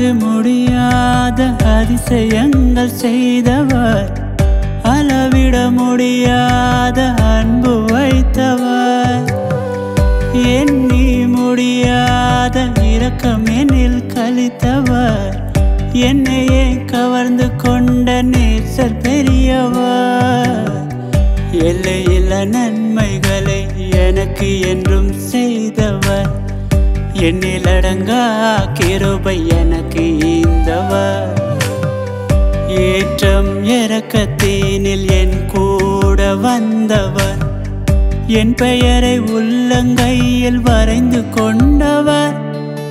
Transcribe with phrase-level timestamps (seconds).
[0.00, 4.12] அளந்து முடியாத அதிசயங்கள் செய்தவர்.
[4.82, 9.26] அளவிட முடியாத அன்பு வைத்தவர்.
[10.32, 15.34] எண்ணி முடியாத இரக்கம் எனில் கழித்தவர்.
[15.92, 20.70] என்னையே கவர்ந்து கொண்ட நேசர் பெரியவர்.
[21.52, 26.48] எல்லையில நன்மைகளை எனக்கு என்றும் செய்தவர்.
[27.12, 28.22] எண்ணில் அடங்கா
[28.72, 31.22] கிருபை எனக்கு இந்தவா
[32.68, 37.36] ஏற்றம் இறக்கத்தீனில் என் கூட வந்தவர்.
[38.26, 42.34] என் பெயரை உள்ளங்கையில் வரைந்து கொண்டவர்.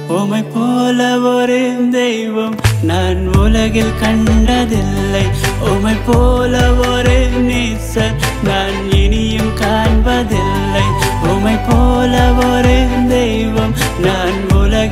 [0.07, 5.25] உமை போல ஒரு தெய்வம் நான் உலகில் கண்டதில்லை.
[5.59, 10.85] உமை போல ஒரு நீசர் நான் இனியும் காண்பதில்லை.
[11.23, 11.78] உமை போல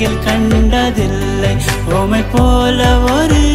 [0.07, 1.53] உலகில் கண்டதில்லை.
[1.89, 3.46] உமை போல ஒரு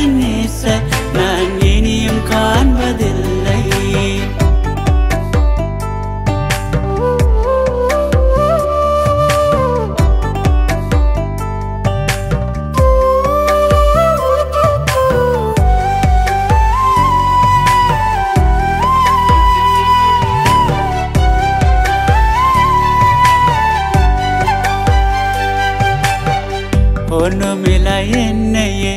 [27.22, 27.88] ஒண்ணுமில்ல
[28.22, 28.94] என்னையே.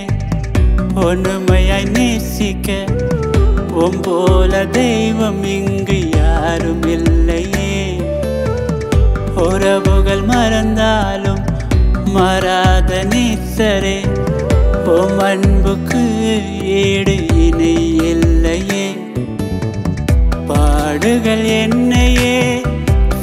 [1.06, 2.70] ஒண்ணுமையாய் நேசிக்க
[3.84, 7.72] ஒம்போல தெய்வம் இங்கு யாரும் இல்லையே
[9.46, 11.42] உறவுகள் மறந்தாலும்
[12.16, 13.98] மாறாத நீசரே
[14.94, 16.02] உம் அன்புக்கு
[16.80, 17.16] ஈடு
[17.46, 17.74] இணை
[18.12, 18.86] இல்லையே.
[20.50, 22.38] பாடுகள் என்னையே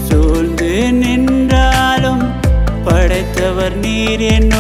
[0.06, 0.70] சூழ்ந்து
[1.00, 2.24] நின்றாலும்
[2.86, 4.51] படைத்தவர் நீர் என்ன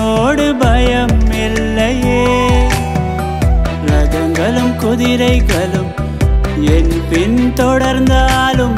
[5.02, 5.88] குதிரைகளும்
[6.74, 8.76] என் பின் தொடர்ந்தாலும்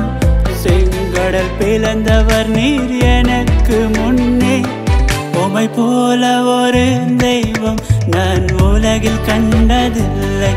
[0.63, 4.61] செங்கடல் பிளந்தவர் நீர் எனக்கு முன்னே.
[5.43, 10.53] உமை போல ஒரு தெய்வம் நான் உலகில் கண்டதில்லை.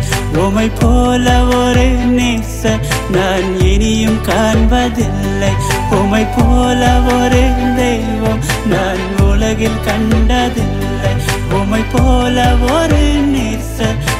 [0.45, 1.88] உமை போல ஒரு
[2.19, 2.79] நேச
[3.11, 5.51] நான் இனியும் காண்பதில்லை.
[5.91, 7.44] உமை போல ஒரு
[7.75, 11.13] தெய்வம் நான் உலகில் கண்டதில்லை.
[11.61, 13.03] உமை போல ஒரு
[13.35, 13.78] நேச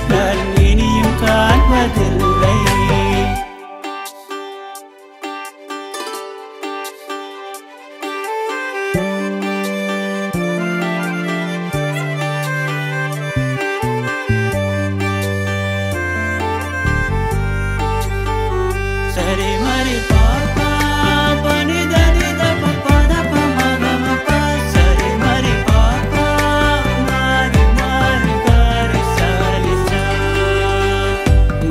[0.10, 0.46] நான்
[1.88, 2.17] காண்பதில்லை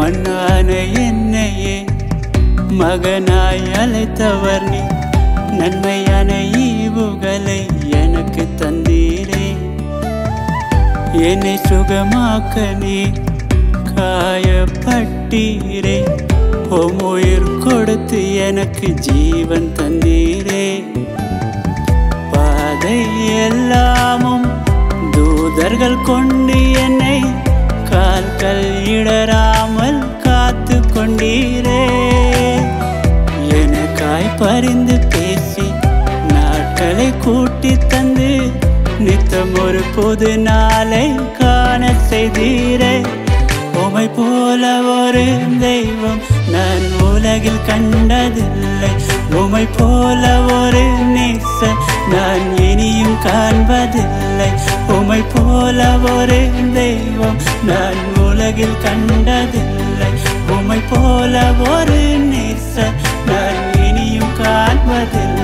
[0.06, 1.84] மண்ணான என்னையே
[2.70, 4.80] மகனாய் அழைத்தவர் நீ.
[5.58, 9.56] நன்மையான ஈவுகளை எனக்கு தந்தீரே.
[11.12, 13.06] என்னை சுகமாக்க நீ
[13.94, 16.04] காயப்பட்டீரே.
[16.68, 20.84] உம் உயிர் கொடுத்து எனக்கு ஜீவன் தந்தீரே.
[22.32, 24.62] பாதை எல்லாமும்
[25.10, 27.24] தூதர்கள் கொண்டு என்னை
[27.90, 29.55] கால்கள் இடரா
[31.16, 31.82] கொண்டீரே.
[33.58, 35.66] எனக்காய் பரிந்து பேசி
[36.32, 38.28] நாட்களை கூட்டி தந்து
[39.04, 41.04] நித்தம் ஒரு புது நாளை
[41.38, 42.94] காண செய்தீரே.
[43.84, 44.62] உமை போல
[44.96, 45.24] ஒரு
[45.64, 46.20] தெய்வம்
[46.54, 48.92] நான் உலகில் கண்டதில்லை.
[49.42, 50.22] உமை போல
[50.58, 50.84] ஒரு
[51.16, 51.72] நேச
[52.12, 54.50] நான் இனியும் காண்பதில்லை.
[54.98, 56.40] உமை போல ஒரு
[56.78, 60.12] தெய்வம் நான் உலகில் கண்டதில்லை.
[60.54, 61.34] உமை போல
[61.70, 62.00] ஒரு
[62.32, 62.74] நேச
[63.28, 65.35] நான் இனியும் காண்பதில்லை.